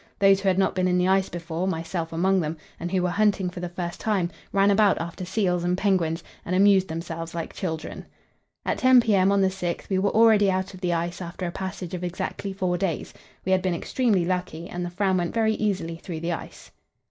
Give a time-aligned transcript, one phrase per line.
[0.17, 3.11] Those who had not been in the ice before, myself among them, and who were
[3.11, 7.53] hunting for the first time, ran about after seals and penguins, and amused themselves like
[7.53, 8.07] children.
[8.65, 9.31] At 10 p.m.
[9.31, 12.51] on the 6th we were already out of the ice after a passage of exactly
[12.51, 13.13] four days;
[13.45, 16.71] we had been extremely lucky, and the Fram went very easily through the ice.